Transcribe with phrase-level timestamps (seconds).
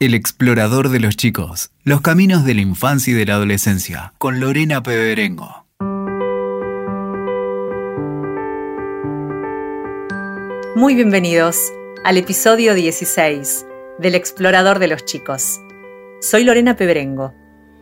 [0.00, 4.40] El explorador de los chicos, los caminos de la infancia y de la adolescencia, con
[4.40, 5.66] Lorena Peberengo.
[10.74, 11.72] Muy bienvenidos
[12.02, 13.66] al episodio 16
[14.00, 15.60] del explorador de los chicos.
[16.20, 17.32] Soy Lorena Peberengo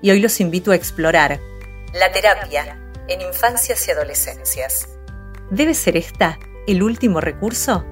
[0.03, 1.41] y hoy los invito a explorar
[1.95, 4.87] la terapia en infancias y adolescencias.
[5.51, 7.87] ¿Debe ser esta el último recurso?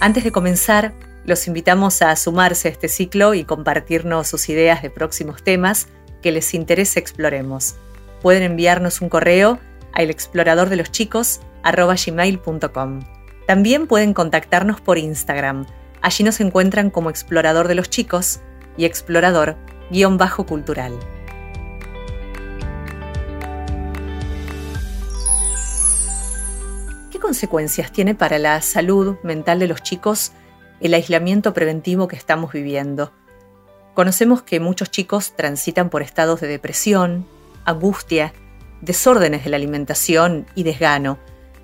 [0.00, 0.94] Antes de comenzar,
[1.24, 5.86] los invitamos a sumarse a este ciclo y compartirnos sus ideas de próximos temas
[6.20, 7.76] que les interese exploremos.
[8.22, 9.60] Pueden enviarnos un correo
[9.92, 13.00] a elexploradordeloschicos.com.
[13.46, 15.66] También pueden contactarnos por Instagram.
[16.00, 18.40] Allí nos encuentran como Explorador de los Chicos
[18.76, 20.98] y Explorador-Cultural.
[27.10, 30.32] ¿Qué consecuencias tiene para la salud mental de los chicos
[30.82, 33.12] el aislamiento preventivo que estamos viviendo.
[33.94, 37.26] Conocemos que muchos chicos transitan por estados de depresión,
[37.64, 38.32] angustia,
[38.80, 41.18] desórdenes de la alimentación y desgano.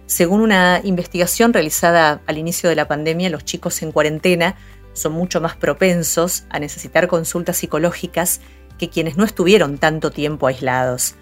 [0.07, 4.57] Según una investigación realizada al inicio de la pandemia, los chicos en cuarentena
[4.93, 8.41] son mucho más propensos a necesitar consultas psicológicas
[8.79, 11.17] que quienes no estuvieron tanto tiempo aislados.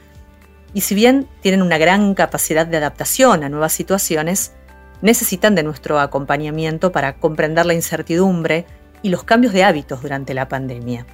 [0.75, 4.53] Y si bien tienen una gran capacidad de adaptación a nuevas situaciones,
[5.03, 8.67] necesitan de nuestro acompañamiento para comprender la incertidumbre
[9.03, 11.07] y los cambios de hábitos durante la pandemia.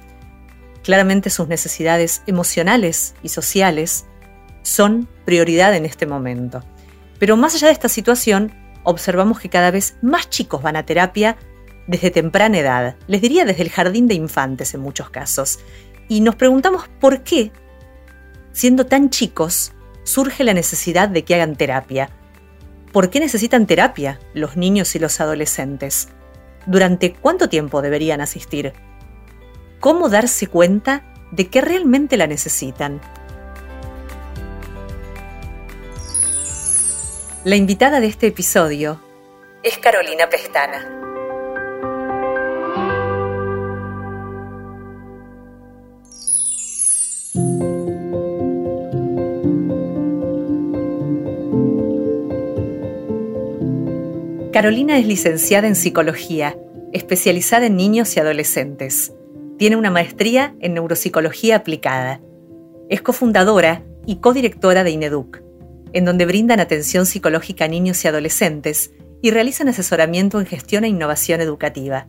[0.83, 4.05] Claramente sus necesidades emocionales y sociales
[4.63, 6.63] son prioridad en este momento.
[7.19, 8.51] Pero más allá de esta situación,
[8.83, 11.37] observamos que cada vez más chicos van a terapia
[11.87, 15.59] desde temprana edad, les diría desde el jardín de infantes en muchos casos.
[16.07, 17.51] Y nos preguntamos por qué,
[18.51, 19.73] siendo tan chicos,
[20.03, 22.09] surge la necesidad de que hagan terapia,
[22.93, 26.09] ¿Por qué necesitan terapia los niños y los adolescentes?
[26.67, 28.71] ¿Durante cuánto tiempo deberían asistir?
[29.79, 33.01] ¿Cómo darse cuenta de que realmente la necesitan?
[37.43, 39.01] La invitada de este episodio
[39.63, 41.02] es Carolina Pestana.
[54.53, 56.55] Carolina es licenciada en psicología,
[56.91, 59.11] especializada en niños y adolescentes.
[59.57, 62.21] Tiene una maestría en neuropsicología aplicada.
[62.87, 65.41] Es cofundadora y codirectora de INEDUC,
[65.93, 68.91] en donde brindan atención psicológica a niños y adolescentes
[69.23, 72.05] y realizan asesoramiento en gestión e innovación educativa.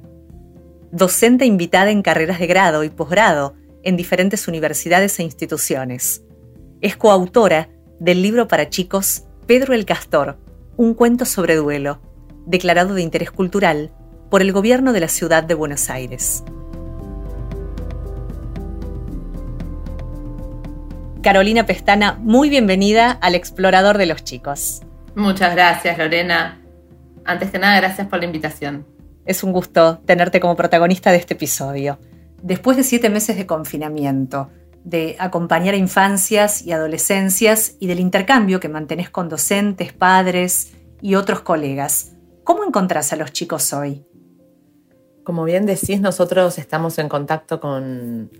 [0.92, 6.22] Docente invitada en carreras de grado y posgrado en diferentes universidades e instituciones.
[6.82, 10.36] Es coautora del libro para chicos Pedro el Castor,
[10.76, 12.00] un cuento sobre duelo,
[12.46, 13.92] declarado de interés cultural
[14.30, 16.44] por el gobierno de la ciudad de Buenos Aires.
[21.22, 24.82] Carolina Pestana, muy bienvenida al Explorador de los Chicos.
[25.14, 26.60] Muchas gracias, Lorena.
[27.24, 28.86] Antes que nada, gracias por la invitación.
[29.24, 31.98] Es un gusto tenerte como protagonista de este episodio.
[32.42, 34.50] Después de siete meses de confinamiento,
[34.84, 41.14] de acompañar a infancias y adolescencias y del intercambio que mantenés con docentes, padres y
[41.14, 42.13] otros colegas,
[42.44, 44.04] ¿Cómo encontrás a los chicos hoy?
[45.24, 48.30] Como bien decís, nosotros estamos en contacto con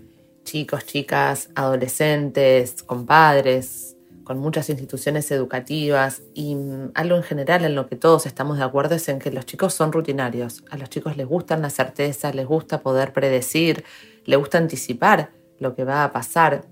[0.43, 6.55] chicos, chicas, adolescentes, con padres, con muchas instituciones educativas y
[6.93, 9.73] algo en general en lo que todos estamos de acuerdo es en que los chicos
[9.73, 10.63] son rutinarios.
[10.69, 13.83] A los chicos les gustan las certezas, les gusta poder predecir,
[14.25, 16.67] les gusta anticipar lo que va a pasar.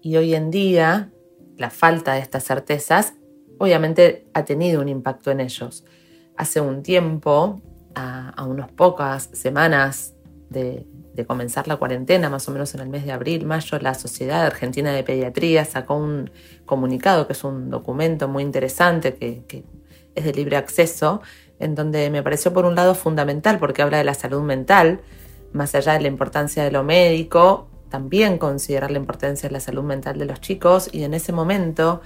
[0.00, 1.12] Y hoy en día
[1.58, 3.12] la falta de estas certezas
[3.58, 5.84] obviamente ha tenido un impacto en ellos
[6.36, 7.60] hace un tiempo,
[7.94, 10.14] a, unas pocas semanas
[10.50, 10.86] de,
[11.26, 14.92] comenzar la cuarentena, más o menos en el mes de abril, mayo, la Sociedad Argentina
[14.92, 16.30] de Pediatría sacó un
[16.64, 19.62] comunicado, que es un documento muy interesante, que, que
[20.14, 21.20] es de libre acceso,
[21.60, 25.00] en donde me pareció por un lado fundamental porque habla de la salud mental,
[25.52, 29.84] más allá de la importancia de lo médico, también considerar la importancia de la salud
[29.84, 32.00] mental de los chicos y en ese momento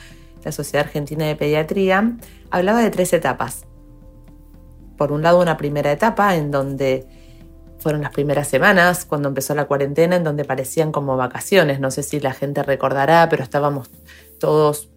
[0.44, 2.16] la Sociedad Argentina de Pediatría
[2.50, 3.66] hablaba de tres etapas
[4.96, 7.06] por un lado, una primera etapa en donde
[7.78, 11.78] fueron las primeras semanas, cuando empezó la cuarentena, en donde parecían como vacaciones.
[11.78, 13.90] No sé si la gente recordará, pero estábamos
[14.40, 14.88] todos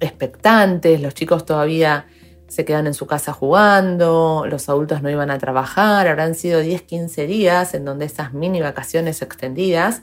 [0.00, 2.06] expectantes, los chicos todavía
[2.46, 6.82] se quedan en su casa jugando, los adultos no iban a trabajar, habrán sido 10,
[6.82, 10.02] 15 días en donde esas mini vacaciones extendidas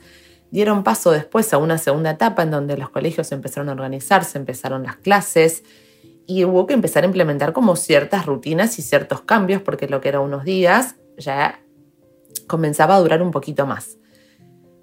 [0.52, 4.84] dieron paso después a una segunda etapa en donde los colegios empezaron a organizarse, empezaron
[4.84, 5.63] las clases,
[6.27, 10.10] y hubo que empezar a implementar como ciertas rutinas y ciertos cambios, porque lo que
[10.10, 11.62] era unos días ya
[12.48, 13.98] comenzaba a durar un poquito más.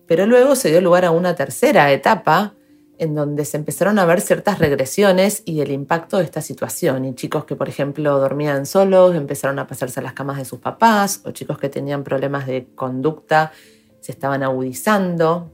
[0.06, 2.55] Pero luego se dio lugar a una tercera etapa
[2.99, 7.05] en donde se empezaron a ver ciertas regresiones y el impacto de esta situación.
[7.05, 10.61] Y chicos que, por ejemplo, dormían solos empezaron a pasarse a las camas de sus
[10.61, 13.53] papás, o chicos que tenían problemas de conducta
[14.00, 15.50] se estaban agudizando.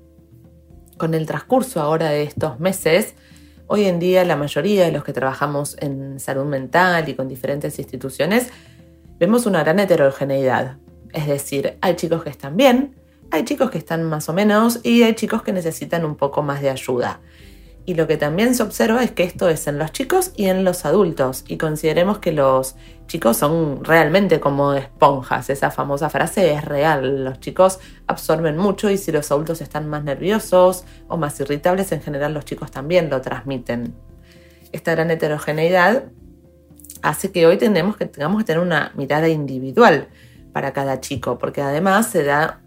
[0.98, 3.14] Con el transcurso ahora de estos meses,
[3.68, 7.78] hoy en día la mayoría de los que trabajamos en salud mental y con diferentes
[7.78, 8.48] instituciones,
[9.18, 10.78] vemos una gran heterogeneidad.
[11.12, 12.96] Es decir, hay chicos que están bien,
[13.30, 16.62] hay chicos que están más o menos y hay chicos que necesitan un poco más
[16.62, 17.20] de ayuda.
[17.88, 20.62] Y lo que también se observa es que esto es en los chicos y en
[20.62, 21.46] los adultos.
[21.48, 22.76] Y consideremos que los
[23.06, 25.48] chicos son realmente como esponjas.
[25.48, 27.24] Esa famosa frase es real.
[27.24, 32.02] Los chicos absorben mucho y si los adultos están más nerviosos o más irritables, en
[32.02, 33.94] general los chicos también lo transmiten.
[34.70, 36.10] Esta gran heterogeneidad
[37.00, 40.08] hace que hoy tenemos que, tengamos que tener una mirada individual
[40.52, 42.60] para cada chico, porque además se da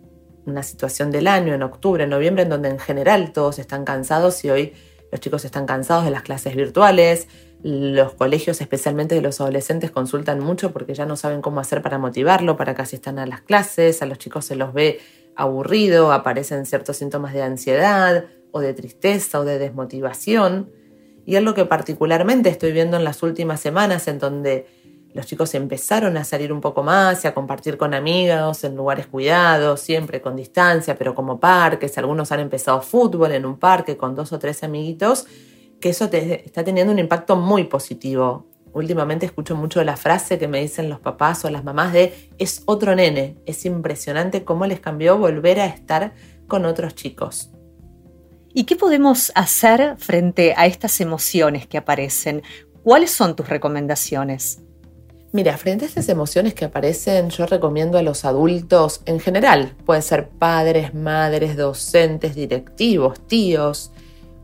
[0.48, 4.44] una situación del año, en octubre, en noviembre, en donde en general todos están cansados
[4.44, 4.74] y hoy
[5.12, 7.28] los chicos están cansados de las clases virtuales,
[7.64, 11.98] los colegios, especialmente de los adolescentes, consultan mucho porque ya no saben cómo hacer para
[11.98, 15.00] motivarlo, para que asistan a las clases, a los chicos se los ve
[15.36, 20.72] aburrido, aparecen ciertos síntomas de ansiedad o de tristeza o de desmotivación.
[21.26, 24.66] Y es lo que particularmente estoy viendo en las últimas semanas en donde
[25.14, 29.08] los chicos empezaron a salir un poco más y a compartir con amigos en lugares
[29.08, 31.98] cuidados, siempre con distancia, pero como parques.
[31.98, 35.28] Algunos han empezado fútbol en un parque con dos o tres amiguitos,
[35.80, 38.48] que eso está teniendo un impacto muy positivo.
[38.74, 42.64] Últimamente escucho mucho la frase que me dicen los papás o las mamás de es
[42.66, 43.38] otro nene.
[43.46, 46.14] Es impresionante cómo les cambió volver a estar
[46.48, 47.52] con otros chicos.
[48.54, 52.44] ¿Y qué podemos hacer frente a estas emociones que aparecen?
[52.84, 54.62] ¿Cuáles son tus recomendaciones?
[55.34, 60.04] Mira, frente a estas emociones que aparecen, yo recomiendo a los adultos en general, pueden
[60.04, 63.94] ser padres, madres, docentes, directivos, tíos,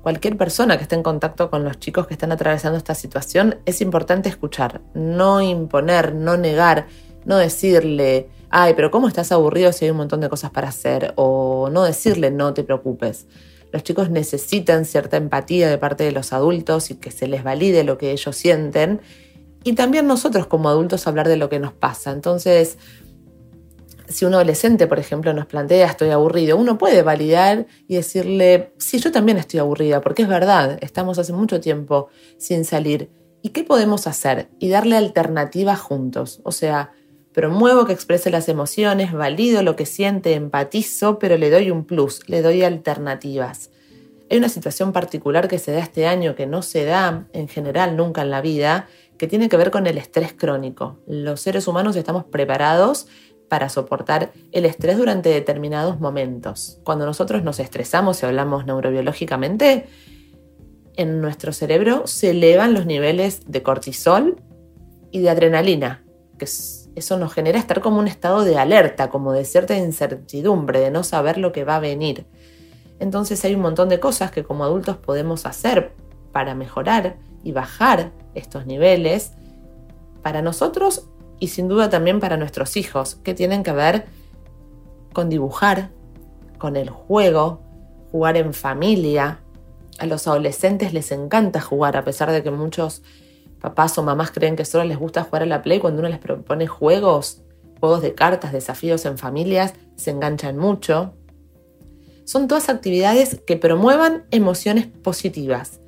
[0.01, 3.81] cualquier persona que esté en contacto con los chicos que están atravesando esta situación, es
[3.81, 6.87] importante escuchar, no imponer, no negar,
[7.25, 11.11] no decirle, ay, pero ¿cómo estás aburrido si hay un montón de cosas para hacer?
[11.17, 13.27] O no decirle, no te preocupes.
[13.73, 17.83] Los chicos necesitan cierta empatía de parte de los adultos y que se les valide
[17.83, 19.01] lo que ellos sienten
[19.67, 22.11] y también nosotros como adultos hablar de lo que nos pasa.
[22.13, 22.77] Entonces,
[24.07, 28.97] si un adolescente, por ejemplo, nos plantea estoy aburrido, uno puede validar y decirle, sí,
[28.99, 33.09] yo también estoy aburrida, porque es verdad, estamos hace mucho tiempo sin salir.
[33.41, 34.47] ¿Y qué podemos hacer?
[34.57, 36.39] Y darle alternativas juntos.
[36.45, 36.93] O sea,
[37.33, 42.21] promuevo que exprese las emociones, valido lo que siente, empatizo, pero le doy un plus,
[42.29, 43.71] le doy alternativas.
[44.29, 47.95] Hay una situación particular que se da este año que no se da en general
[47.95, 48.87] nunca en la vida,
[49.17, 50.99] que tiene que ver con el estrés crónico.
[51.07, 53.07] Los seres humanos estamos preparados
[53.49, 56.79] para soportar el estrés durante determinados momentos.
[56.83, 59.87] Cuando nosotros nos estresamos y hablamos neurobiológicamente,
[60.95, 64.41] en nuestro cerebro se elevan los niveles de cortisol
[65.11, 66.03] y de adrenalina,
[66.37, 70.91] que eso nos genera estar como un estado de alerta, como de cierta incertidumbre, de
[70.91, 72.25] no saber lo que va a venir.
[72.99, 75.93] Entonces hay un montón de cosas que como adultos podemos hacer
[76.31, 77.17] para mejorar
[77.47, 79.31] y bajar estos niveles
[80.21, 81.07] para nosotros
[81.39, 84.05] y sin duda también para nuestros hijos, que tienen que ver
[85.13, 85.91] con dibujar,
[86.57, 87.61] con el juego,
[88.11, 89.39] jugar en familia.
[89.97, 93.01] A los adolescentes les encanta jugar, a pesar de que muchos
[93.61, 96.19] papás o mamás creen que solo les gusta jugar a la play, cuando uno les
[96.19, 97.43] propone juegos,
[97.79, 101.13] juegos de cartas, desafíos en familias, se enganchan mucho.
[102.25, 105.79] Son todas actividades que promuevan emociones positivas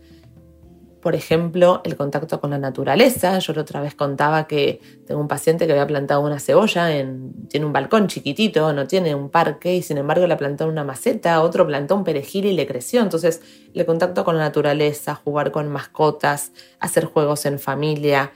[1.02, 3.40] por ejemplo, el contacto con la naturaleza.
[3.40, 7.48] Yo la otra vez contaba que tengo un paciente que había plantado una cebolla, en,
[7.48, 10.84] tiene un balcón chiquitito, no tiene un parque y sin embargo la plantó en una
[10.84, 13.02] maceta, otro plantó un perejil y le creció.
[13.02, 13.42] Entonces,
[13.74, 18.34] el contacto con la naturaleza, jugar con mascotas, hacer juegos en familia,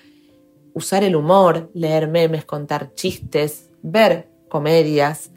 [0.73, 5.31] usar el humor, leer memes, contar chistes, ver comedias,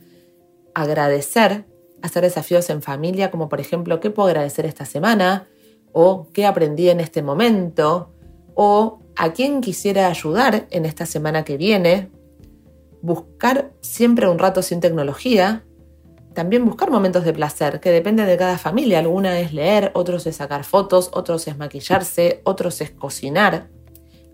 [0.74, 1.64] agradecer,
[2.02, 5.48] hacer desafíos en familia, como por ejemplo, ¿qué puedo agradecer esta semana?
[5.98, 8.10] O qué aprendí en este momento
[8.54, 12.10] o a quién quisiera ayudar en esta semana que viene,
[13.00, 15.64] buscar siempre un rato sin tecnología,
[16.34, 18.98] también buscar momentos de placer, que depende de cada familia.
[18.98, 23.70] Alguna es leer, otros es sacar fotos, otros es maquillarse, otros es cocinar,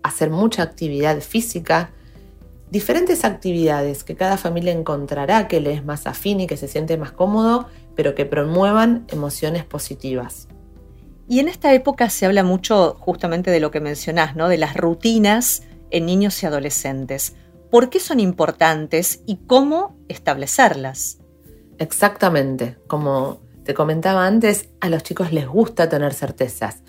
[0.03, 1.91] hacer mucha actividad física,
[2.71, 6.97] diferentes actividades que cada familia encontrará que le es más afín y que se siente
[6.97, 10.49] más cómodo, pero que promuevan emociones positivas.
[11.27, 14.49] Y en esta época se habla mucho justamente de lo que mencionás, ¿no?
[14.49, 17.35] De las rutinas en niños y adolescentes.
[17.71, 21.17] por qué son importantes y cómo establecerlas.
[21.79, 26.83] Exactamente, como te comentaba antes, a los chicos les gusta tener certezas.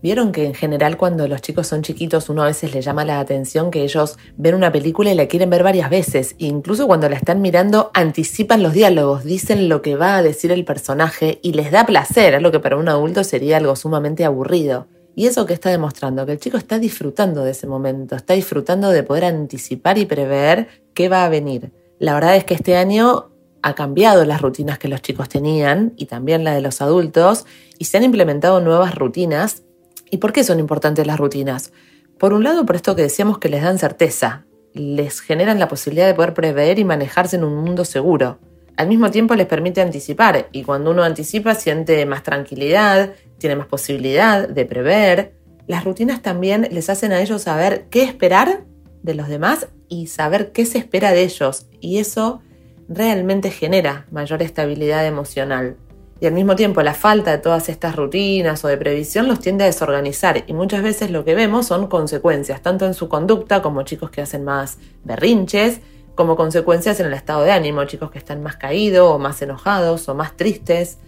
[0.00, 3.18] Vieron que en general cuando los chicos son chiquitos uno a veces les llama la
[3.18, 6.36] atención que ellos ven una película y la quieren ver varias veces.
[6.38, 10.52] E incluso cuando la están mirando anticipan los diálogos, dicen lo que va a decir
[10.52, 14.24] el personaje y les da placer, a lo que para un adulto sería algo sumamente
[14.24, 14.86] aburrido.
[15.16, 18.90] Y eso que está demostrando, que el chico está disfrutando de ese momento, está disfrutando
[18.90, 21.72] de poder anticipar y prever qué va a venir.
[21.98, 26.06] La verdad es que este año ha cambiado las rutinas que los chicos tenían y
[26.06, 27.46] también la de los adultos
[27.78, 29.64] y se han implementado nuevas rutinas
[30.10, 31.72] ¿Y por qué son importantes las rutinas?
[32.18, 36.06] Por un lado, por esto que decíamos que les dan certeza, les generan la posibilidad
[36.06, 38.38] de poder prever y manejarse en un mundo seguro.
[38.76, 43.66] Al mismo tiempo les permite anticipar y cuando uno anticipa siente más tranquilidad, tiene más
[43.66, 45.34] posibilidad de prever.
[45.66, 48.64] Las rutinas también les hacen a ellos saber qué esperar
[49.02, 52.40] de los demás y saber qué se espera de ellos y eso
[52.88, 55.76] realmente genera mayor estabilidad emocional.
[56.20, 59.64] Y al mismo tiempo la falta de todas estas rutinas o de previsión los tiende
[59.64, 63.82] a desorganizar y muchas veces lo que vemos son consecuencias, tanto en su conducta como
[63.82, 65.80] chicos que hacen más berrinches,
[66.16, 70.08] como consecuencias en el estado de ánimo, chicos que están más caídos o más enojados
[70.08, 70.98] o más tristes.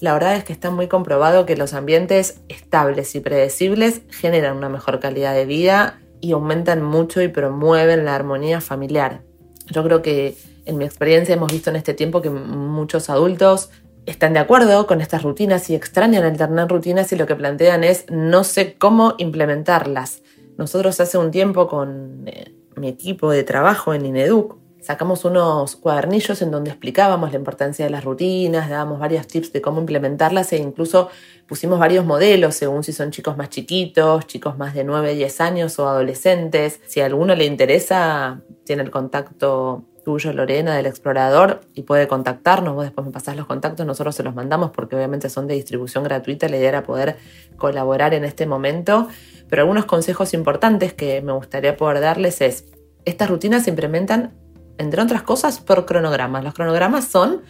[0.00, 4.70] La verdad es que está muy comprobado que los ambientes estables y predecibles generan una
[4.70, 9.20] mejor calidad de vida y aumentan mucho y promueven la armonía familiar.
[9.66, 13.68] Yo creo que en mi experiencia hemos visto en este tiempo que muchos adultos
[14.06, 18.06] están de acuerdo con estas rutinas y extrañan alternar rutinas y lo que plantean es
[18.10, 20.22] no sé cómo implementarlas.
[20.56, 26.42] Nosotros hace un tiempo con eh, mi equipo de trabajo en Ineduc sacamos unos cuadernillos
[26.42, 30.58] en donde explicábamos la importancia de las rutinas, dábamos varios tips de cómo implementarlas e
[30.58, 31.08] incluso
[31.46, 35.78] pusimos varios modelos según si son chicos más chiquitos, chicos más de 9, 10 años
[35.78, 36.80] o adolescentes.
[36.86, 42.74] Si a alguno le interesa, tiene el contacto tuyo, Lorena, del explorador, y puede contactarnos.
[42.74, 46.04] Vos después me pasás los contactos, nosotros se los mandamos porque obviamente son de distribución
[46.04, 46.48] gratuita.
[46.48, 47.16] La idea era poder
[47.56, 49.08] colaborar en este momento.
[49.48, 52.66] Pero algunos consejos importantes que me gustaría poder darles es:
[53.04, 54.32] estas rutinas se implementan,
[54.78, 56.44] entre otras cosas, por cronogramas.
[56.44, 57.42] Los cronogramas son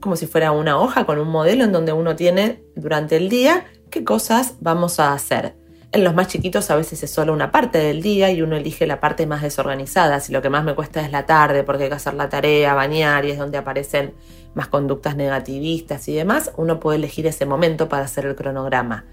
[0.00, 3.64] como si fuera una hoja con un modelo en donde uno tiene durante el día
[3.90, 5.56] qué cosas vamos a hacer.
[5.94, 8.84] En los más chiquitos a veces es solo una parte del día y uno elige
[8.84, 10.18] la parte más desorganizada.
[10.18, 12.74] Si lo que más me cuesta es la tarde porque hay que hacer la tarea,
[12.74, 14.12] bañar y es donde aparecen
[14.54, 19.04] más conductas negativistas y demás, uno puede elegir ese momento para hacer el cronograma.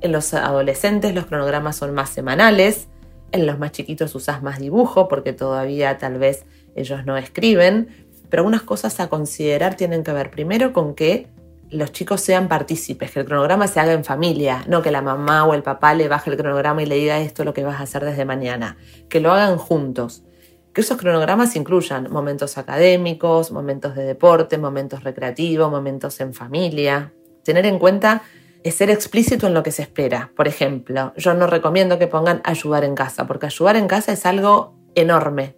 [0.00, 2.88] En los adolescentes los cronogramas son más semanales,
[3.30, 7.88] en los más chiquitos usas más dibujo porque todavía tal vez ellos no escriben,
[8.30, 11.26] pero algunas cosas a considerar tienen que ver primero con que
[11.72, 15.44] los chicos sean partícipes, que el cronograma se haga en familia, no que la mamá
[15.44, 17.80] o el papá le baje el cronograma y le diga esto es lo que vas
[17.80, 18.76] a hacer desde mañana,
[19.08, 20.24] que lo hagan juntos.
[20.72, 27.12] Que esos cronogramas incluyan momentos académicos, momentos de deporte, momentos recreativos, momentos en familia.
[27.44, 28.22] Tener en cuenta
[28.70, 30.30] ser explícito en lo que se espera.
[30.36, 34.24] Por ejemplo, yo no recomiendo que pongan ayudar en casa, porque ayudar en casa es
[34.24, 35.56] algo enorme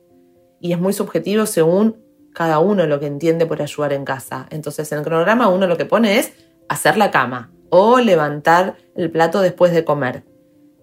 [0.60, 2.03] y es muy subjetivo según
[2.34, 4.46] cada uno lo que entiende por ayudar en casa.
[4.50, 6.32] Entonces en el cronograma uno lo que pone es
[6.68, 10.24] hacer la cama o levantar el plato después de comer.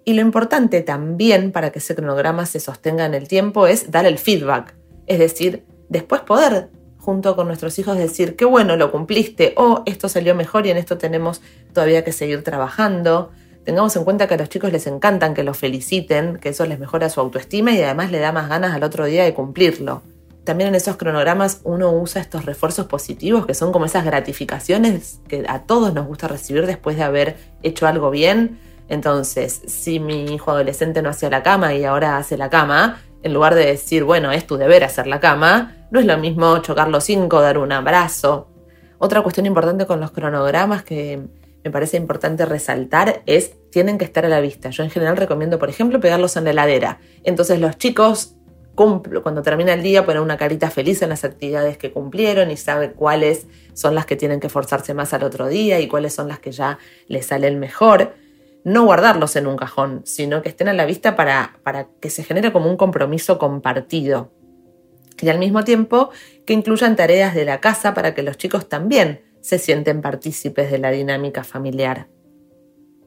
[0.04, 4.06] Y lo importante también para que ese cronograma se sostenga en el tiempo es dar
[4.06, 4.74] el feedback.
[5.06, 10.08] Es decir, después poder junto con nuestros hijos decir, qué bueno, lo cumpliste, o esto
[10.08, 11.42] salió mejor y en esto tenemos
[11.74, 13.32] todavía que seguir trabajando.
[13.64, 16.80] Tengamos en cuenta que a los chicos les encantan que los feliciten, que eso les
[16.80, 20.04] mejora su autoestima y además le da más ganas al otro día de cumplirlo
[20.44, 25.46] también en esos cronogramas uno usa estos refuerzos positivos que son como esas gratificaciones que
[25.48, 28.60] a todos nos gusta recibir después de haber hecho algo bien.
[28.90, 33.34] Entonces, si mi hijo adolescente no hacía la cama y ahora hace la cama, en
[33.34, 36.90] lugar de decir, bueno, es tu deber hacer la cama, no es lo mismo chocar
[36.90, 38.50] los cinco, dar un abrazo.
[38.98, 41.22] Otra cuestión importante con los cronogramas que
[41.64, 44.72] me parece importante resaltar es, tienen que estar a la vista.
[44.72, 47.00] Yo en general recomiendo, por ejemplo, pegarlos en la heladera.
[47.24, 48.36] Entonces los chicos
[48.76, 52.94] cuando termina el día, poner una carita feliz en las actividades que cumplieron y sabe
[52.94, 56.40] cuáles son las que tienen que forzarse más al otro día y cuáles son las
[56.40, 58.16] que ya les salen mejor.
[58.64, 62.24] No guardarlos en un cajón, sino que estén a la vista para, para que se
[62.24, 64.32] genere como un compromiso compartido.
[65.20, 66.10] Y al mismo tiempo
[66.46, 70.78] que incluyan tareas de la casa para que los chicos también se sienten partícipes de
[70.78, 72.08] la dinámica familiar.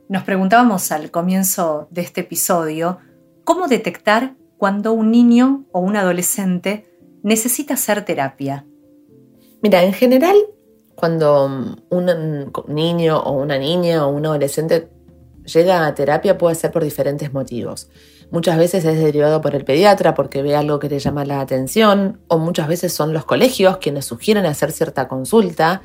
[0.09, 2.99] Nos preguntábamos al comienzo de este episodio
[3.45, 6.87] cómo detectar cuando un niño o un adolescente
[7.23, 8.65] necesita hacer terapia?
[9.61, 10.37] Mira, en general,
[10.95, 11.45] cuando
[11.91, 14.89] un niño o una niña o un adolescente
[15.45, 17.91] llega a terapia puede ser por diferentes motivos.
[18.31, 22.21] Muchas veces es derivado por el pediatra porque ve algo que le llama la atención,
[22.29, 25.83] o muchas veces son los colegios quienes sugieren hacer cierta consulta,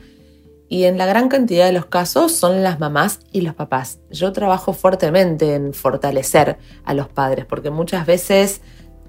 [0.70, 4.00] y en la gran cantidad de los casos son las mamás y los papás.
[4.12, 8.62] Yo trabajo fuertemente en fortalecer a los padres porque muchas veces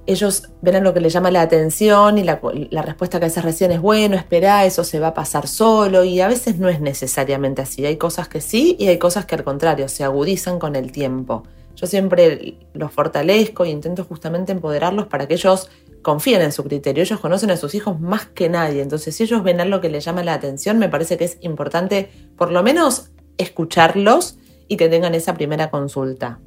[0.07, 2.41] ellos ven lo que les llama la atención y la,
[2.83, 6.29] respuesta que haces recién es bueno, espera, eso se va a pasar solo y a
[6.29, 7.85] veces no es necesariamente así.
[7.85, 11.45] Hay cosas que sí y hay cosas que al contrario se agudizan con el tiempo.
[11.77, 15.71] Yo siempre los fortalezco e intento justamente empoderarlos para que ellos
[16.03, 17.03] confíen en su criterio.
[17.03, 18.83] Ellos conocen a sus hijos más que nadie.
[18.83, 22.11] Entonces, si ellos ven algo que les llama la atención, me parece que es importante
[22.37, 24.39] por lo menos escucharlos
[24.69, 26.41] y que tengan esa primera consulta.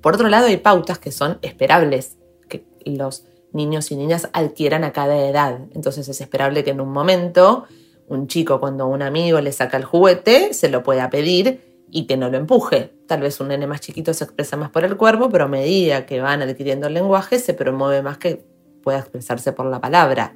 [0.00, 2.18] Por otro lado, hay pautas que son esperables
[2.48, 5.60] que los niños y niñas adquieran a cada edad.
[5.74, 7.64] Entonces es esperable que en un momento
[8.08, 12.16] un chico cuando un amigo le saca el juguete se lo pueda pedir y que
[12.16, 12.92] no lo empuje.
[13.06, 16.06] Tal vez un nene más chiquito se expresa más por el cuerpo, pero a medida
[16.06, 18.44] que van adquiriendo el lenguaje se promueve más que
[18.82, 20.34] pueda expresarse por la palabra.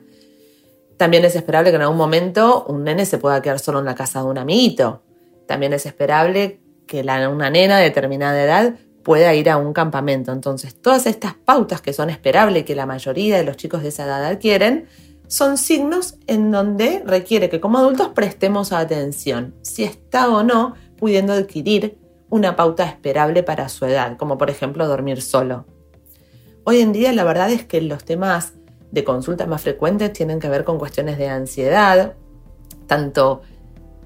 [0.97, 3.95] También es esperable que en algún momento un nene se pueda quedar solo en la
[3.95, 5.03] casa de un amiguito.
[5.47, 10.33] También es esperable que una nena de determinada edad pueda ir a un campamento.
[10.33, 14.05] Entonces, todas estas pautas que son esperables que la mayoría de los chicos de esa
[14.05, 14.88] edad adquieren,
[15.29, 21.33] son signos en donde requiere que como adultos prestemos atención, si está o no pudiendo
[21.33, 21.99] adquirir
[22.31, 25.67] una pauta esperable para su edad, como por ejemplo dormir solo.
[26.69, 28.55] Hoy en día la verdad es que los temas
[28.91, 32.15] de consulta más frecuentes tienen que ver con cuestiones de ansiedad,
[32.89, 33.43] tanto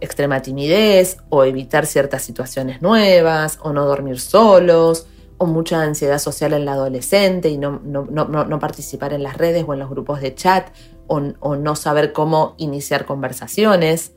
[0.01, 5.07] extrema timidez o evitar ciertas situaciones nuevas o no dormir solos
[5.39, 9.73] o mucha ansiedad social en la adolescente y no, no, participar en las redes o
[9.73, 10.69] en los grupos de chat
[11.07, 14.13] o, o, no saber cómo iniciar conversaciones.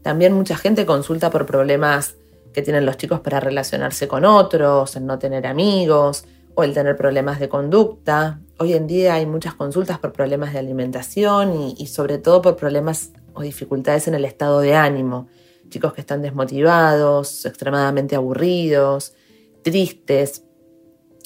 [0.00, 2.14] También mucha gente consulta por problemas
[2.52, 6.96] que tienen los chicos para relacionarse con otros, el no tener amigos o el tener
[6.96, 8.40] problemas de conducta.
[8.58, 13.12] Hoy en día hay muchas consultas por problemas de alimentación y, sobre todo por problemas
[13.32, 15.28] o dificultades en el estado de ánimo.
[15.68, 19.14] Chicos que están desmotivados, extremadamente aburridos,
[19.62, 20.44] tristes.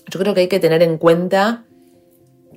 [0.09, 1.64] Yo creo que hay que tener en cuenta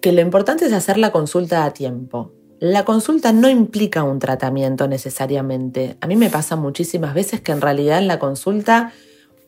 [0.02, 2.32] que lo importante es hacer la consulta a tiempo.
[2.60, 5.98] La consulta no implica un tratamiento necesariamente.
[6.00, 8.94] A mí me pasa muchísimas veces que en realidad en la consulta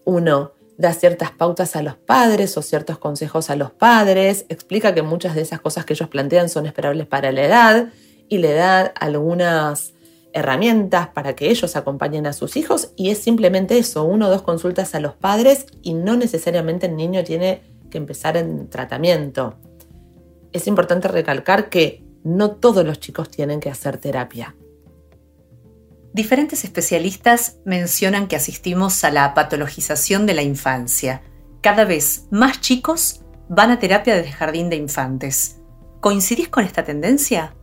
[0.04, 5.02] uno da ciertas pautas a los padres o ciertos consejos a los padres, explica que
[5.02, 7.90] muchas de esas cosas que ellos plantean son esperables para la edad
[8.28, 9.94] y le da algunas
[10.34, 14.42] herramientas para que ellos acompañen a sus hijos y es simplemente eso, uno o dos
[14.42, 19.56] consultas a los padres y no necesariamente el niño tiene que empezar en tratamiento.
[20.52, 24.56] Es importante recalcar que no todos los chicos tienen que hacer terapia.
[26.14, 31.24] Diferentes especialistas mencionan que asistimos a la patologización de la infancia.
[31.62, 35.58] Cada vez más chicos van a terapia desde jardín de infantes.
[36.02, 37.56] ¿Coincidís con esta tendencia?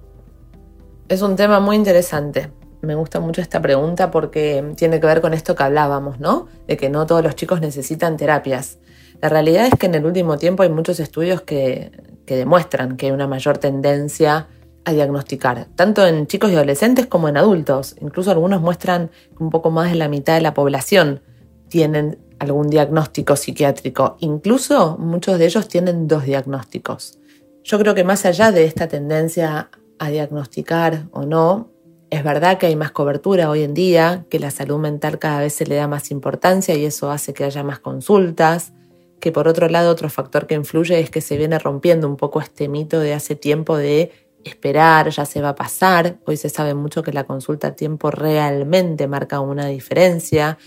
[1.08, 2.50] Es un tema muy interesante.
[2.82, 6.48] Me gusta mucho esta pregunta porque tiene que ver con esto que hablábamos, ¿no?
[6.66, 8.78] De que no todos los chicos necesitan terapias.
[9.20, 11.92] La realidad es que en el último tiempo hay muchos estudios que,
[12.26, 14.48] demuestran que hay una mayor tendencia
[14.84, 17.96] a diagnosticar, tanto en chicos y adolescentes como en adultos.
[18.00, 21.22] Incluso algunos muestran que un poco más de la mitad de la población
[21.68, 24.16] tienen algún diagnóstico psiquiátrico.
[24.20, 27.18] Incluso muchos de ellos tienen dos diagnósticos.
[27.62, 31.70] Yo creo que más allá de esta tendencia a diagnosticar o no,
[32.08, 35.52] es verdad que hay más cobertura hoy en día, que la salud mental cada vez
[35.52, 38.72] se le da más importancia y eso hace que haya más consultas,
[39.20, 42.40] que por otro lado otro factor que influye es que se viene rompiendo un poco
[42.40, 44.10] este mito de hace tiempo de
[44.44, 46.18] esperar, ya se va a pasar.
[46.24, 50.58] Hoy se sabe mucho que la consulta a tiempo realmente marca una diferencia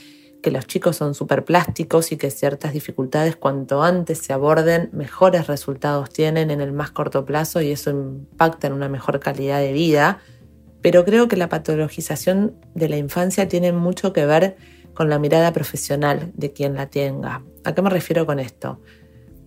[0.44, 5.48] que los chicos son súper plásticos y que ciertas dificultades cuanto antes se aborden, mejores
[5.48, 9.72] resultados tienen en el más corto plazo y eso impacta en una mejor calidad de
[9.74, 10.20] vida.
[10.82, 14.58] Pero creo que la patologización de la infancia tiene mucho que ver
[14.94, 17.42] con la mirada profesional de quien la tenga.
[17.64, 18.82] ¿A qué me refiero con esto?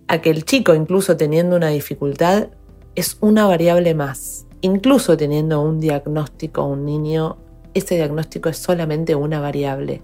[0.07, 2.49] A que el chico, incluso teniendo una dificultad,
[2.97, 4.47] es una variable más.
[4.61, 7.37] Incluso teniendo un diagnóstico, un niño,
[7.75, 10.01] ese diagnóstico es solamente una variable.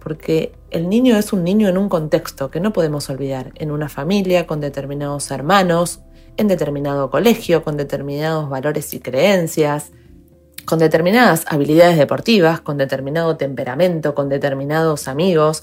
[0.00, 3.88] Porque el niño es un niño en un contexto que no podemos olvidar, en una
[3.88, 6.00] familia con determinados hermanos,
[6.36, 9.92] en determinado colegio, con determinados valores y creencias,
[10.66, 15.62] con determinadas habilidades deportivas, con determinado temperamento, con determinados amigos,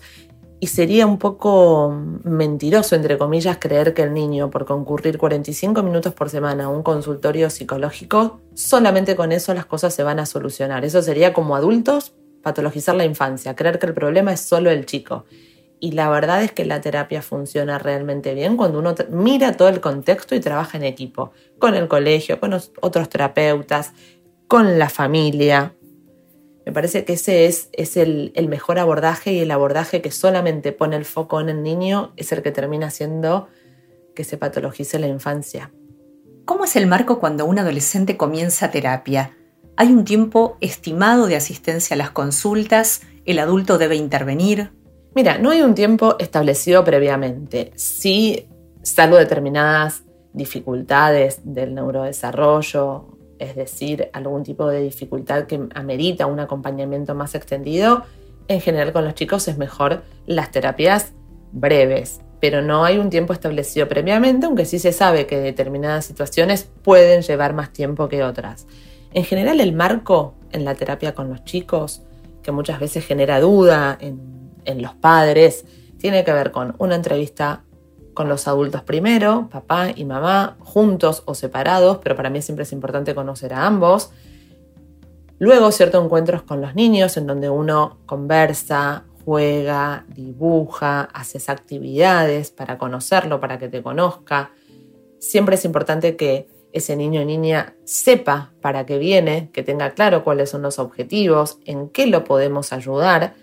[0.63, 1.89] y sería un poco
[2.23, 6.83] mentiroso, entre comillas, creer que el niño, por concurrir 45 minutos por semana a un
[6.83, 10.85] consultorio psicológico, solamente con eso las cosas se van a solucionar.
[10.85, 15.25] Eso sería como adultos patologizar la infancia, creer que el problema es solo el chico.
[15.79, 19.81] Y la verdad es que la terapia funciona realmente bien cuando uno mira todo el
[19.81, 23.93] contexto y trabaja en equipo, con el colegio, con otros terapeutas,
[24.47, 25.73] con la familia.
[26.65, 30.71] Me parece que ese es, es el, el, mejor abordaje y el abordaje que solamente
[30.71, 33.47] pone el foco en el niño es el que termina haciendo
[34.15, 35.71] que se patologice la infancia.
[36.45, 39.35] ¿Cómo es el marco cuando un adolescente comienza terapia?
[39.77, 43.01] ¿Hay un tiempo estimado de asistencia a las consultas?
[43.25, 44.71] ¿El adulto debe intervenir?
[45.15, 47.71] Mira, no hay un tiempo establecido previamente.
[47.75, 48.47] Sí,
[48.81, 53.10] salvo determinadas dificultades del neurodesarrollo,
[53.41, 58.03] es decir, algún tipo de dificultad que amerita un acompañamiento más extendido,
[58.47, 61.13] en general con los chicos es mejor las terapias
[61.51, 66.69] breves, pero no hay un tiempo establecido previamente, aunque sí se sabe que determinadas situaciones
[66.83, 68.67] pueden llevar más tiempo que otras.
[69.13, 72.03] En general el marco en la terapia con los chicos,
[72.41, 75.65] que muchas veces genera duda en en los padres
[75.97, 77.63] tiene que ver con una entrevista
[78.21, 82.71] con los adultos primero, papá y mamá, juntos o separados, pero para mí siempre es
[82.71, 84.11] importante conocer a ambos.
[85.39, 92.77] Luego ciertos encuentros con los niños en donde uno conversa, juega, dibuja, haces actividades para
[92.77, 94.51] conocerlo, para que te conozca.
[95.17, 100.23] Siempre es importante que ese niño o niña sepa para qué viene, que tenga claro
[100.23, 103.33] cuáles son los objetivos, en qué lo podemos ayudar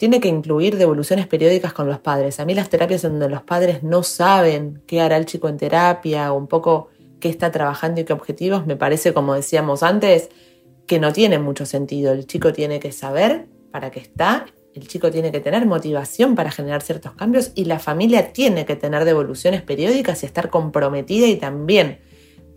[0.00, 2.40] tiene que incluir devoluciones periódicas con los padres.
[2.40, 6.32] A mí las terapias donde los padres no saben qué hará el chico en terapia
[6.32, 6.88] o un poco
[7.20, 10.30] qué está trabajando y qué objetivos, me parece, como decíamos antes,
[10.86, 12.12] que no tiene mucho sentido.
[12.12, 16.50] El chico tiene que saber para qué está, el chico tiene que tener motivación para
[16.50, 21.36] generar ciertos cambios y la familia tiene que tener devoluciones periódicas y estar comprometida y
[21.36, 21.98] también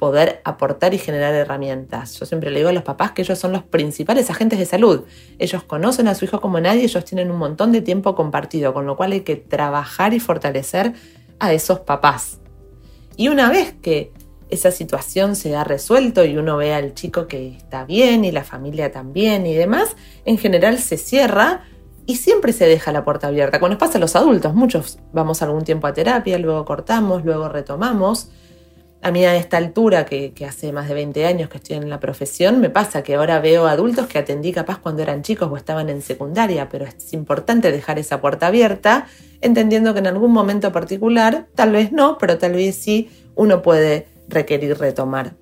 [0.04, 2.20] poder aportar y generar herramientas.
[2.20, 5.04] Yo siempre le digo a los papás que ellos son los principales agentes de salud.
[5.40, 8.86] Ellos conocen a su hijo como nadie, ellos tienen un montón de tiempo compartido, con
[8.86, 10.92] lo cual hay que trabajar y fortalecer
[11.40, 12.42] a esos papás.
[13.16, 14.12] Y una vez que
[14.50, 18.44] esa situación se ha resuelto y uno ve al chico que está bien y la
[18.44, 21.64] familia también y demás, en general se cierra
[22.06, 23.62] y siempre se deja la puerta abierta.
[23.62, 27.48] Cuando nos pasa a los adultos, muchos vamos algún tiempo a terapia, luego cortamos, luego
[27.48, 28.28] retomamos
[29.04, 32.00] a mí a esta altura, que, hace más de 20 años que estoy en la
[32.00, 35.90] profesión, me pasa que ahora veo adultos que atendí capaz cuando eran chicos o estaban
[35.90, 39.08] en secundaria, pero es importante dejar esa puerta abierta,
[39.42, 44.08] entendiendo que en algún momento particular, tal vez no, pero tal vez sí, uno puede
[44.30, 45.36] requerir retomar.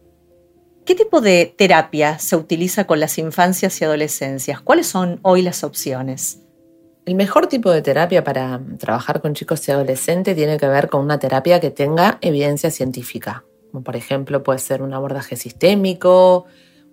[0.83, 4.59] ¿Qué tipo de terapia se utiliza con las infancias y adolescencias?
[4.59, 6.39] ¿Cuáles son hoy las opciones?
[7.05, 11.01] El mejor tipo de terapia para trabajar con chicos y adolescentes tiene que ver con
[11.01, 16.45] una terapia que tenga evidencia científica como por ejemplo puede ser un abordaje sistémico,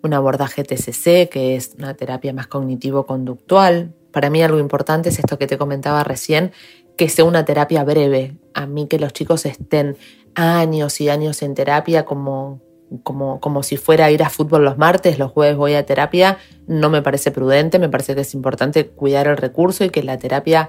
[0.03, 3.93] un abordaje TCC, que es una terapia más cognitivo-conductual.
[4.13, 6.53] Para mí algo importante es esto que te comentaba recién,
[6.97, 8.37] que sea una terapia breve.
[8.55, 9.97] A mí que los chicos estén
[10.35, 12.61] años y años en terapia como,
[13.03, 16.39] como, como si fuera a ir a fútbol los martes, los jueves voy a terapia,
[16.69, 20.17] no me parece prudente, me parece que es importante cuidar el recurso y que la
[20.17, 20.69] terapia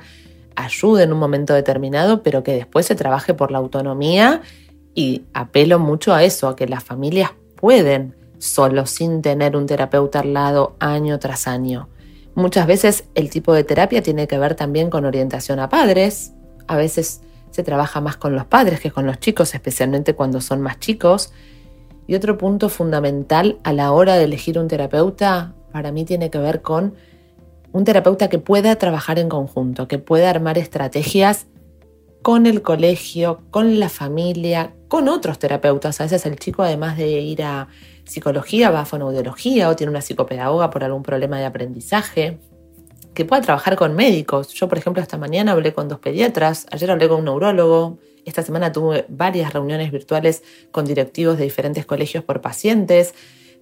[0.56, 4.42] ayude en un momento determinado, pero que después se trabaje por la autonomía
[5.00, 10.20] y apelo mucho a eso, a que las familias pueden solo sin tener un terapeuta
[10.20, 11.88] al lado año tras año.
[12.36, 16.34] Muchas veces el tipo de terapia tiene que ver también con orientación a padres.
[16.68, 20.60] A veces se trabaja más con los padres que con los chicos, especialmente cuando son
[20.60, 21.32] más chicos.
[22.06, 26.40] Y otro punto fundamental a la hora de elegir un terapeuta, para mí tiene que
[26.40, 26.96] ver con
[27.72, 31.48] un terapeuta que pueda trabajar en conjunto, que pueda armar estrategias
[32.22, 36.02] con el colegio, con la familia, con otros terapeutas.
[36.02, 37.70] A veces el chico, además de ir a
[38.04, 42.40] psicología, va a fonoaudiología o tiene una psicopedagoga por algún problema de aprendizaje.
[43.14, 44.50] Que pueda trabajar con médicos.
[44.50, 48.44] Yo, por ejemplo, esta mañana hablé con dos pediatras, ayer hablé con un neurólogo, esta
[48.44, 53.14] semana tuve varias reuniones virtuales con directivos de diferentes colegios por pacientes.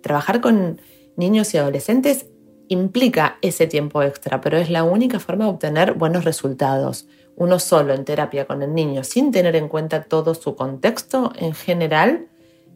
[0.01, 0.81] Trabajar con
[1.15, 2.27] niños y adolescentes
[2.69, 7.93] implica ese tiempo extra, pero es la única forma de obtener buenos resultados uno solo
[7.93, 12.27] en terapia con el niño sin tener en cuenta todo su contexto, en general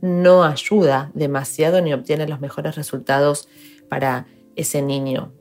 [0.02, 3.50] no ayuda demasiado ni obtiene los mejores resultados
[3.90, 5.32] para ese niño.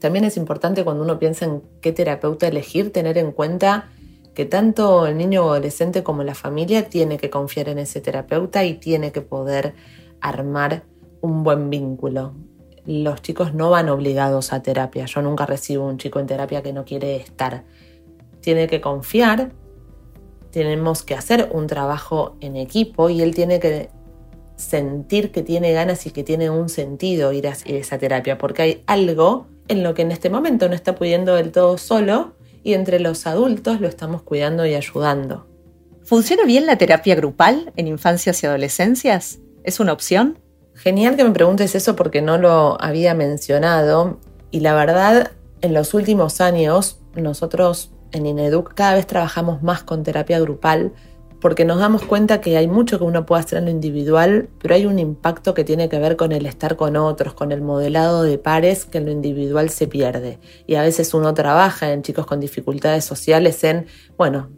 [0.00, 3.90] También es importante cuando uno piensa en qué terapeuta elegir, tener en cuenta
[4.34, 8.64] que tanto el niño o adolescente como la familia tiene que confiar en ese terapeuta
[8.64, 9.74] y tiene que poder
[10.20, 10.82] armar
[11.20, 12.34] un buen vínculo.
[12.84, 15.06] Los chicos no van obligados a terapia.
[15.06, 17.64] Yo nunca recibo un chico en terapia que no quiere estar
[18.46, 19.50] tiene que confiar,
[20.52, 23.90] tenemos que hacer un trabajo en equipo y él tiene que
[24.54, 28.84] sentir que tiene ganas y que tiene un sentido ir a esa terapia, porque hay
[28.86, 33.00] algo en lo que en este momento no está pudiendo del todo solo y entre
[33.00, 35.48] los adultos lo estamos cuidando y ayudando.
[36.04, 39.40] ¿Funciona bien la terapia grupal en infancias y adolescencias?
[39.64, 40.38] ¿Es una opción?
[40.72, 44.20] Genial que me preguntes eso porque no lo había mencionado
[44.52, 45.32] y la verdad
[45.62, 50.92] en los últimos años nosotros en Ineduc cada vez trabajamos más con terapia grupal
[51.40, 54.74] porque nos damos cuenta que hay mucho que uno puede hacer en lo individual, pero
[54.74, 58.22] hay un impacto que tiene que ver con el estar con otros, con el modelado
[58.22, 60.38] de pares que en lo individual se pierde.
[60.66, 64.48] Y a veces uno trabaja en chicos con dificultades sociales en, bueno,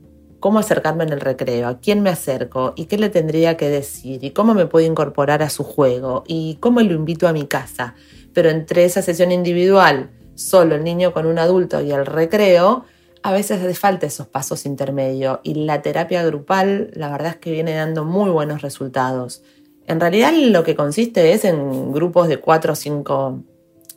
[0.40, 4.22] cómo acercarme en el recreo, a quién me acerco y qué le tendría que decir
[4.22, 7.96] y cómo me puedo incorporar a su juego y cómo lo invito a mi casa.
[8.32, 12.84] Pero entre esa sesión individual, solo el niño con un adulto y el recreo,
[13.28, 17.52] a veces hace falta esos pasos intermedios y la terapia grupal la verdad es que
[17.52, 19.42] viene dando muy buenos resultados.
[19.86, 23.42] En realidad lo que consiste es en grupos de cuatro o cinco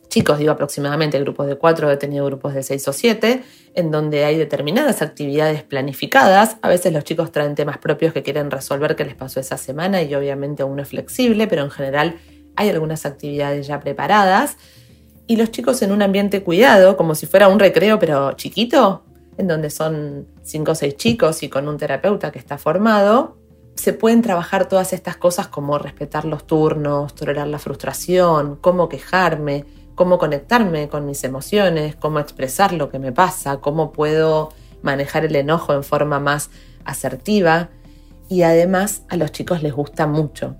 [0.09, 4.25] chicos, digo aproximadamente grupos de cuatro, he tenido grupos de seis o siete, en donde
[4.25, 6.57] hay determinadas actividades planificadas.
[6.61, 10.01] A veces los chicos traen temas propios que quieren resolver qué les pasó esa semana
[10.01, 12.17] y obviamente uno es flexible, pero en general
[12.57, 14.57] hay algunas actividades ya preparadas.
[15.25, 19.05] Y los chicos en un ambiente cuidado, como si fuera un recreo pero chiquito,
[19.37, 23.37] en donde son cinco o seis chicos y con un terapeuta que está formado,
[23.75, 29.65] se pueden trabajar todas estas cosas como respetar los turnos, tolerar la frustración, cómo quejarme,
[29.95, 34.49] cómo conectarme con mis emociones, cómo expresar lo que me pasa, cómo puedo
[34.81, 36.49] manejar el enojo en forma más
[36.85, 37.69] asertiva.
[38.29, 40.55] Y además a los chicos les gusta mucho.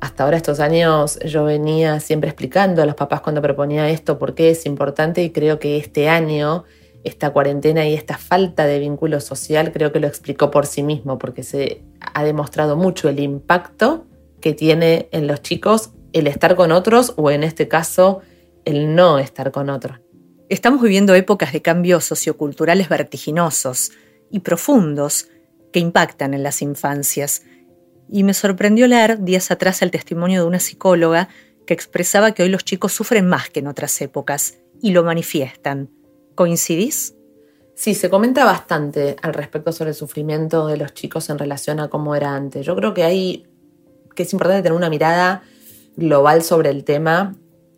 [0.00, 4.34] Hasta ahora estos años yo venía siempre explicando a los papás cuando proponía esto por
[4.34, 6.64] qué es importante y creo que este año
[7.04, 11.18] esta cuarentena y esta falta de vínculo social creo que lo explicó por sí mismo,
[11.18, 14.06] porque se ha demostrado mucho el impacto
[14.40, 18.20] que tiene en los chicos el estar con otros o en este caso
[18.64, 20.00] el no estar con otros.
[20.48, 23.92] Estamos viviendo épocas de cambios socioculturales vertiginosos
[24.30, 25.28] y profundos
[25.72, 27.42] que impactan en las infancias.
[28.10, 31.28] Y me sorprendió leer días atrás el testimonio de una psicóloga
[31.66, 35.90] que expresaba que hoy los chicos sufren más que en otras épocas y lo manifiestan
[36.40, 37.16] ¿Coincidís?
[37.74, 41.88] Sí, se comenta bastante al respecto sobre el sufrimiento de los chicos en relación a
[41.88, 42.64] cómo era antes.
[42.64, 43.46] Yo creo que hay
[44.14, 45.42] que es importante tener una mirada
[45.96, 47.36] global sobre el tema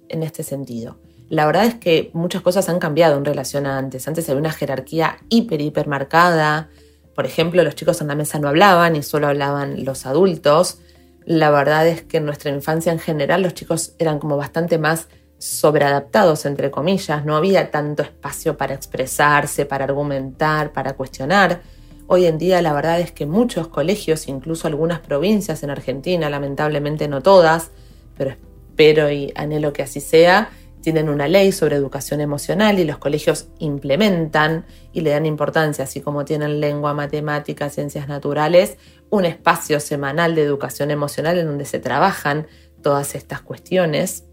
[0.08, 0.96] en este sentido.
[1.28, 4.06] La verdad es que muchas cosas han cambiado en relación a antes.
[4.06, 6.70] Antes había una jerarquía hiper, hiper marcada.
[7.16, 10.78] Por ejemplo, los chicos en la mesa no hablaban y solo hablaban los adultos.
[11.24, 15.08] La verdad es que en nuestra infancia en general los chicos eran como bastante más
[15.42, 21.62] sobreadaptados, entre comillas, no había tanto espacio para expresarse, para argumentar, para cuestionar.
[22.06, 27.08] Hoy en día la verdad es que muchos colegios, incluso algunas provincias en Argentina, lamentablemente
[27.08, 27.72] no todas,
[28.16, 30.50] pero espero y anhelo que así sea,
[30.80, 36.00] tienen una ley sobre educación emocional y los colegios implementan y le dan importancia, así
[36.00, 38.76] como tienen lengua, matemática, ciencias naturales,
[39.10, 42.46] un espacio semanal de educación emocional en donde se trabajan
[42.80, 44.24] todas estas cuestiones.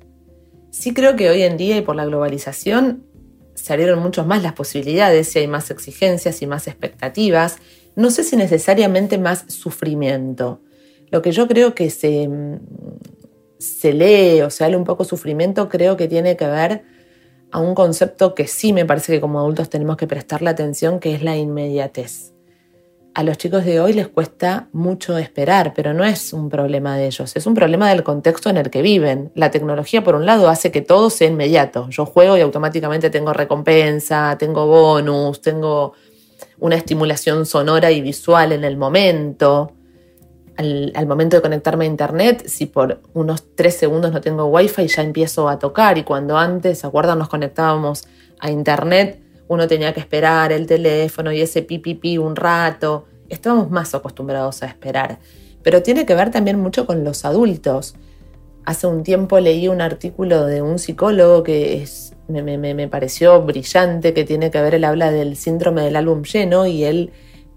[0.72, 3.06] Sí creo que hoy en día y por la globalización
[3.56, 7.58] se abrieron mucho más las posibilidades y hay más exigencias y más expectativas.
[7.96, 10.62] No sé si necesariamente más sufrimiento.
[11.12, 12.30] Lo que yo creo que se,
[13.58, 16.84] se lee o se habla un poco sufrimiento creo que tiene que ver
[17.52, 21.16] a un concepto que sí me parece que como adultos tenemos que prestarle atención, que
[21.16, 22.34] es la inmediatez
[23.20, 27.08] a los chicos de hoy les cuesta mucho esperar, pero no es un problema de
[27.08, 29.30] ellos, es un problema del contexto en el que viven.
[29.36, 31.90] La tecnología, por un lado, hace que todo sea inmediato.
[31.90, 35.92] Yo juego y automáticamente tengo recompensa, tengo bonus, tengo
[36.60, 39.74] una estimulación sonora y visual en el momento.
[40.56, 45.04] Al, momento de conectarme a internet, si por unos tres segundos no tengo wifi, ya
[45.04, 45.98] empiezo a tocar.
[45.98, 47.20] Y cuando antes, ¿se acuerdan?
[47.20, 48.08] Nos conectábamos
[48.40, 53.08] a internet uno tenía que esperar el teléfono y ese pipipi un rato.
[53.30, 55.20] Estábamos más acostumbrados a esperar.
[55.64, 57.96] Pero tiene que ver también mucho con los adultos.
[58.66, 61.88] Hace un tiempo leí un artículo de un psicólogo que
[62.28, 66.68] me, me pareció brillante, que tiene que ver, él habla del síndrome del álbum lleno
[66.68, 67.12] y él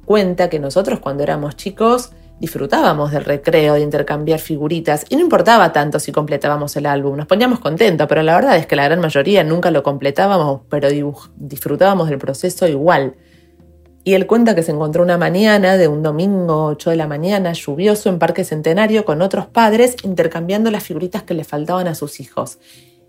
[0.05, 5.73] cuenta que nosotros cuando éramos chicos disfrutábamos del recreo, de intercambiar figuritas, y no importaba
[5.73, 8.99] tanto si completábamos el álbum, nos poníamos contentos, pero la verdad es que la gran
[8.99, 10.89] mayoría nunca lo completábamos, pero
[11.37, 13.15] disfrutábamos del proceso igual.
[14.05, 17.53] Y él cuenta que se encontró una mañana de un domingo 8 de la mañana,
[17.53, 22.19] lluvioso, en Parque Centenario, con otros padres, intercambiando las figuritas que le faltaban a sus
[22.19, 22.59] hijos.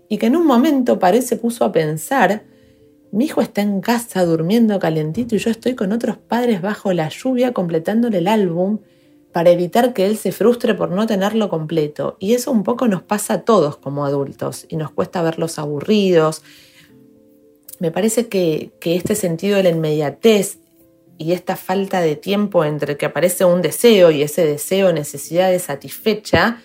[0.08, 2.44] Y que en un momento parece puso a pensar,
[3.10, 7.08] mi hijo está en casa durmiendo calentito y yo estoy con otros padres bajo la
[7.08, 8.78] lluvia completándole el álbum
[9.32, 12.16] para evitar que él se frustre por no tenerlo completo.
[12.20, 16.42] Y eso un poco nos pasa a todos como adultos y nos cuesta verlos aburridos.
[17.80, 20.58] me parece que, que este sentido de la inmediatez
[21.18, 25.58] y esta falta de tiempo entre que aparece un deseo y ese deseo, necesidad de
[25.58, 26.60] satisfecha,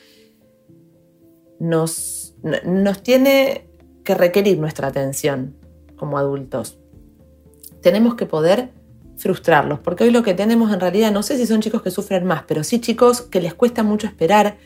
[1.59, 3.69] nos, nos tiene
[4.03, 5.55] que requerir nuestra atención
[5.95, 6.79] como adultos.
[7.81, 8.71] Tenemos que poder
[9.17, 12.25] frustrarlos, porque hoy lo que tenemos en realidad, no sé si son chicos que sufren
[12.25, 14.57] más, pero sí chicos que les cuesta mucho esperar,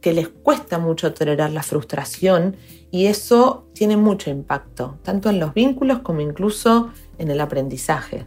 [0.00, 2.56] que les cuesta mucho tolerar la frustración
[2.90, 8.26] y eso tiene mucho impacto, tanto en los vínculos como incluso en el aprendizaje.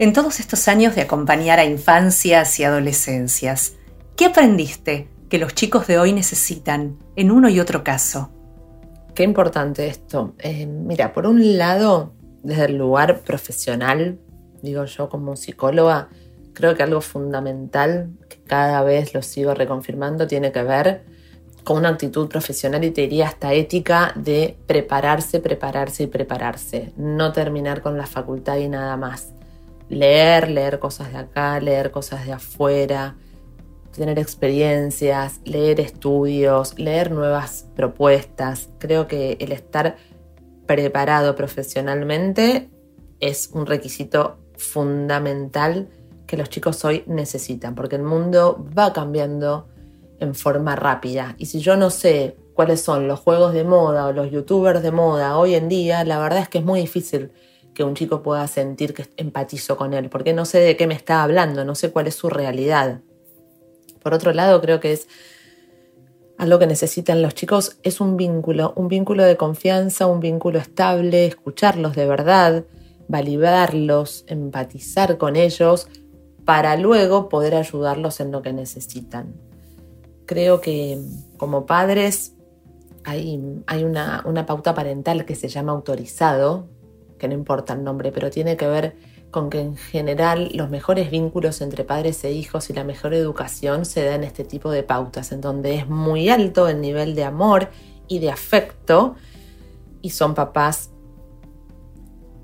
[0.00, 3.74] En todos estos años de acompañar a infancias y adolescencias,
[4.16, 8.30] ¿qué aprendiste que los chicos de hoy necesitan en uno y otro caso?
[9.16, 10.34] Qué importante esto.
[10.38, 12.12] Eh, mira, por un lado,
[12.44, 14.20] desde el lugar profesional,
[14.62, 16.10] digo yo como psicóloga,
[16.52, 21.02] creo que algo fundamental, que cada vez lo sigo reconfirmando, tiene que ver
[21.64, 26.92] con una actitud profesional y te diría hasta ética de prepararse, prepararse y prepararse.
[26.96, 29.32] No terminar con la facultad y nada más
[29.88, 33.16] leer, leer cosas de acá, leer cosas de afuera,
[33.92, 38.68] tener experiencias, leer estudios, leer nuevas propuestas.
[38.78, 39.96] Creo que el estar
[40.66, 42.70] preparado profesionalmente
[43.20, 45.88] es un requisito fundamental
[46.26, 49.68] que los chicos hoy necesitan, porque el mundo va cambiando
[50.20, 51.34] en forma rápida.
[51.38, 54.92] Y si yo no sé cuáles son los juegos de moda o los youtubers de
[54.92, 57.32] moda hoy en día, la verdad es que es muy difícil
[57.78, 60.94] que un chico pueda sentir que empatizo con él, porque no sé de qué me
[60.94, 63.02] está hablando, no sé cuál es su realidad.
[64.02, 65.06] Por otro lado, creo que es
[66.38, 71.24] algo que necesitan los chicos, es un vínculo, un vínculo de confianza, un vínculo estable,
[71.26, 72.64] escucharlos de verdad,
[73.06, 75.86] validarlos, empatizar con ellos,
[76.44, 79.36] para luego poder ayudarlos en lo que necesitan.
[80.26, 80.98] Creo que
[81.36, 82.34] como padres
[83.04, 86.66] hay, hay una, una pauta parental que se llama autorizado,
[87.18, 88.96] que no importa el nombre, pero tiene que ver
[89.30, 93.84] con que en general los mejores vínculos entre padres e hijos y la mejor educación
[93.84, 97.24] se da en este tipo de pautas, en donde es muy alto el nivel de
[97.24, 97.68] amor
[98.08, 99.16] y de afecto
[100.00, 100.90] y son papás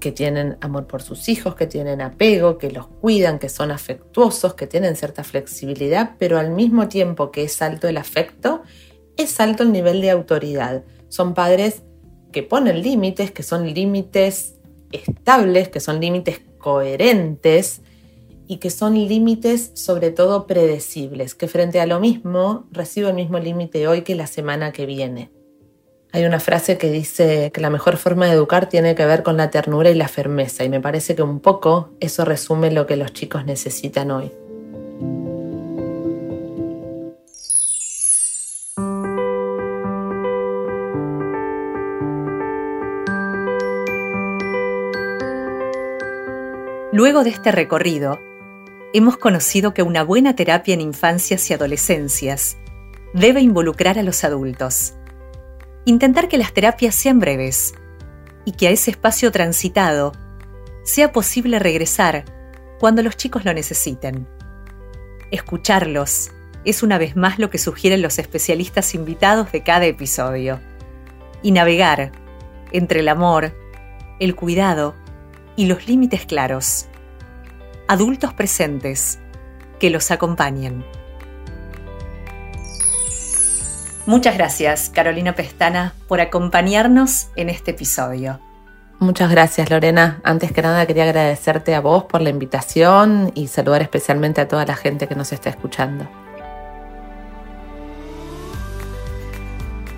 [0.00, 4.52] que tienen amor por sus hijos, que tienen apego, que los cuidan, que son afectuosos,
[4.52, 8.62] que tienen cierta flexibilidad, pero al mismo tiempo que es alto el afecto,
[9.16, 10.84] es alto el nivel de autoridad.
[11.08, 11.84] Son padres
[12.32, 14.56] que ponen límites, que son límites
[14.94, 17.82] estables, que son límites coherentes
[18.46, 23.38] y que son límites sobre todo predecibles, que frente a lo mismo recibo el mismo
[23.38, 25.30] límite hoy que la semana que viene.
[26.12, 29.36] Hay una frase que dice que la mejor forma de educar tiene que ver con
[29.36, 32.96] la ternura y la firmeza y me parece que un poco eso resume lo que
[32.96, 34.30] los chicos necesitan hoy.
[46.94, 48.20] Luego de este recorrido,
[48.92, 52.56] hemos conocido que una buena terapia en infancias y adolescencias
[53.12, 54.94] debe involucrar a los adultos.
[55.86, 57.74] Intentar que las terapias sean breves
[58.44, 60.12] y que a ese espacio transitado
[60.84, 62.26] sea posible regresar
[62.78, 64.28] cuando los chicos lo necesiten.
[65.32, 66.30] Escucharlos
[66.64, 70.60] es una vez más lo que sugieren los especialistas invitados de cada episodio.
[71.42, 72.12] Y navegar
[72.70, 73.52] entre el amor,
[74.20, 74.94] el cuidado
[75.56, 76.86] y los límites claros.
[77.88, 79.18] Adultos presentes
[79.78, 80.84] que los acompañen.
[84.06, 88.38] Muchas gracias, Carolina Pestana, por acompañarnos en este episodio.
[88.98, 90.20] Muchas gracias, Lorena.
[90.24, 94.66] Antes que nada, quería agradecerte a vos por la invitación y saludar especialmente a toda
[94.66, 96.06] la gente que nos está escuchando.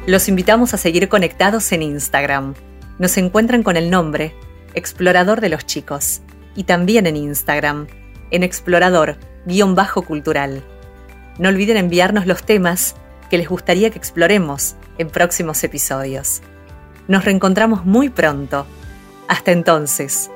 [0.07, 2.55] Los invitamos a seguir conectados en Instagram.
[2.99, 4.35] Nos encuentran con el nombre
[4.77, 6.21] Explorador de los Chicos,
[6.55, 7.87] y también en Instagram,
[8.31, 10.63] en explorador-cultural.
[11.39, 12.97] No olviden enviarnos los temas
[13.31, 16.43] que les gustaría que exploremos en próximos episodios.
[17.09, 18.67] Nos reencontramos muy pronto.
[19.29, 20.31] Hasta entonces.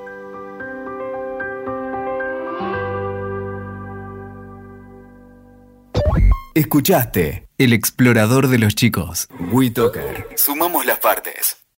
[6.54, 9.28] Escuchaste El explorador de los chicos.
[9.52, 10.26] WeToker.
[10.36, 11.59] Sumamos las partes.